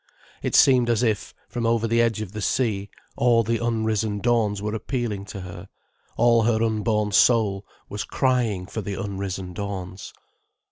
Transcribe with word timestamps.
It 0.41 0.55
seemed 0.55 0.89
as 0.89 1.03
if, 1.03 1.31
from 1.47 1.67
over 1.67 1.87
the 1.87 2.01
edge 2.01 2.21
of 2.21 2.31
the 2.31 2.41
sea, 2.41 2.89
all 3.15 3.43
the 3.43 3.59
unrisen 3.59 4.17
dawns 4.19 4.59
were 4.59 4.73
appealing 4.73 5.25
to 5.25 5.41
her, 5.41 5.69
all 6.17 6.41
her 6.41 6.63
unborn 6.63 7.11
soul 7.11 7.67
was 7.87 8.03
crying 8.03 8.65
for 8.65 8.81
the 8.81 8.95
unrisen 8.99 9.53
dawns. 9.53 10.11